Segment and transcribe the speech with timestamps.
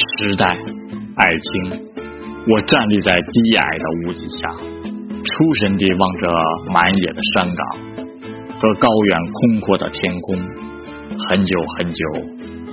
[0.00, 0.46] 时代，
[1.16, 1.80] 爱情，
[2.48, 4.48] 我站立在低矮的屋脊下，
[5.24, 6.28] 出神地望着
[6.72, 7.60] 满野的山岗
[8.56, 10.38] 和高远空阔的天空，
[11.28, 12.02] 很久很久，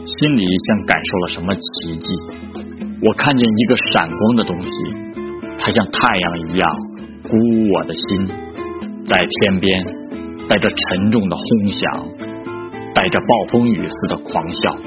[0.05, 2.07] 心里像感受了什么奇迹。
[3.01, 4.69] 我看见一个闪光的东西，
[5.59, 6.69] 它像太阳一样
[7.23, 8.27] 鼓舞我的心，
[9.05, 9.83] 在天边
[10.47, 12.07] 带着沉重的轰响，
[12.93, 14.77] 带着暴风雨似的狂笑。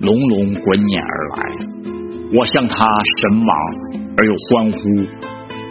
[0.00, 1.36] 隆隆滚碾而来，
[2.32, 2.74] 我向他
[3.20, 3.52] 神往
[4.16, 4.78] 而又欢呼。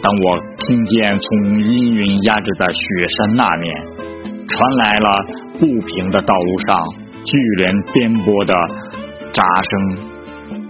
[0.00, 2.80] 当我听见从阴云压着的雪
[3.18, 3.74] 山那面
[4.46, 5.10] 传来了
[5.58, 6.78] 不平的道路上
[7.24, 8.54] 巨人颠簸的
[9.34, 9.72] 喳声，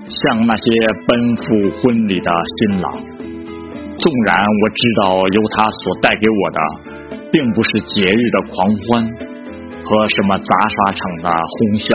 [0.09, 0.65] 像那些
[1.06, 1.45] 奔赴
[1.79, 2.90] 婚礼的新郎。
[4.01, 6.59] 纵然我知道由他所带给我的，
[7.30, 9.04] 并不是节日的狂欢
[9.84, 11.88] 和什么杂耍场的哄笑。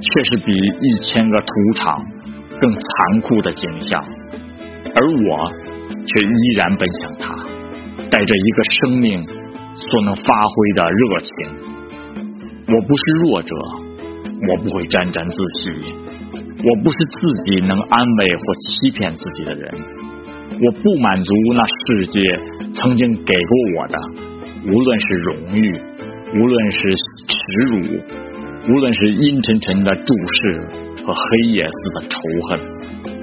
[0.00, 1.46] 却是比一千个屠
[1.76, 2.04] 场
[2.58, 5.52] 更残酷的景象，而我
[6.06, 7.34] 却依然奔向它，
[8.10, 9.24] 带着一个生命
[9.74, 11.34] 所能发挥的热情。
[12.66, 13.56] 我不是弱者，
[14.48, 15.70] 我不会沾沾自喜，
[16.32, 19.74] 我不是自己能安慰或欺骗自己的人。
[20.62, 22.20] 我不满足那世界
[22.74, 23.98] 曾经给过我的，
[24.66, 25.80] 无论是荣誉，
[26.34, 26.78] 无论是
[27.26, 27.36] 耻
[27.74, 28.00] 辱。
[28.68, 30.60] 无论是阴沉沉的注视
[31.04, 32.60] 和黑夜似的仇恨，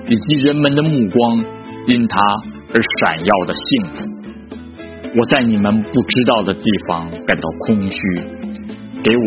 [0.10, 1.46] 以及人们的目光
[1.88, 2.18] 因他
[2.74, 3.98] 而闪耀的幸福，
[5.16, 8.00] 我在你们不知道的地方感到空虚。
[9.04, 9.22] 给我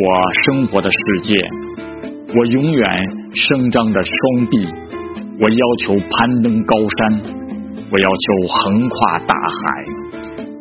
[0.44, 1.32] 生活的世界，
[2.36, 4.68] 我永远伸张着双臂。
[5.40, 7.22] 我要求攀登高山，
[7.90, 9.84] 我要求横跨大海，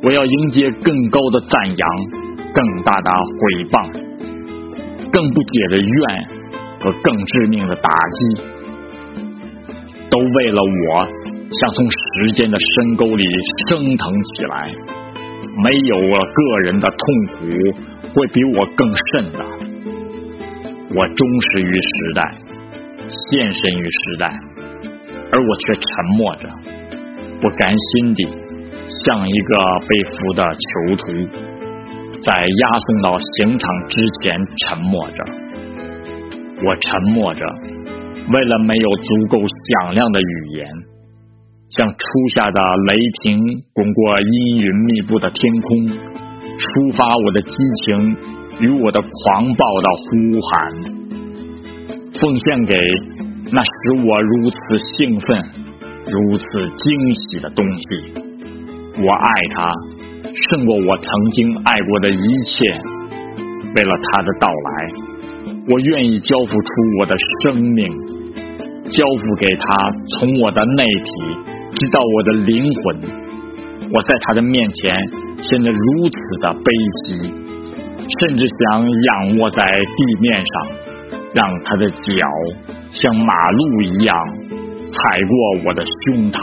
[0.04, 1.90] 我要迎接更高的赞扬，
[2.54, 4.09] 更大的毁谤。
[5.12, 6.28] 更不解的怨
[6.80, 8.44] 和更致命的打击，
[10.10, 11.08] 都为了我
[11.52, 13.24] 想从时间的深沟里
[13.68, 14.74] 升腾起来。
[15.64, 16.98] 没有了个人的痛
[17.34, 17.38] 苦
[18.14, 19.40] 会比我更甚的。
[20.96, 22.36] 我忠实于时代，
[23.08, 24.28] 献身于时代，
[25.32, 25.86] 而我却沉
[26.18, 26.50] 默着，
[27.42, 28.26] 不甘心地
[28.88, 31.04] 像一个被俘的囚徒。
[32.22, 35.24] 在押送到刑场之前，沉默着。
[36.66, 40.68] 我沉默着，为了没有足够响亮的语言，
[41.70, 41.98] 像初
[42.36, 43.40] 夏的雷霆
[43.74, 45.88] 滚过阴云密布的天空，
[46.58, 48.18] 抒发我的激情
[48.60, 50.10] 与我的狂暴的呼
[50.42, 50.52] 喊，
[52.20, 52.76] 奉献给
[53.54, 55.42] 那使我如此兴奋、
[56.06, 57.86] 如此惊喜的东西。
[59.02, 59.72] 我爱他。
[60.24, 62.80] 胜过我曾经爱过的一切。
[63.76, 64.88] 为了他的到来，
[65.68, 66.70] 我愿意交付出
[67.00, 67.88] 我的生命，
[68.90, 71.12] 交付给他，从我的内体
[71.76, 73.00] 直到我的灵魂。
[73.92, 74.92] 我在他的面前
[75.42, 76.72] 显得如此的悲
[77.06, 77.32] 戚，
[78.20, 80.68] 甚至想仰卧在地面上，
[81.34, 82.02] 让他的脚
[82.92, 84.16] 像马路一样
[84.82, 86.40] 踩过我的胸膛。